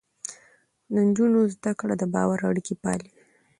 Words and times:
د 0.93 0.95
نجونو 1.07 1.39
زده 1.55 1.71
کړه 1.79 1.93
د 1.97 2.03
باور 2.13 2.39
اړيکې 2.49 2.75
پالي. 2.83 3.09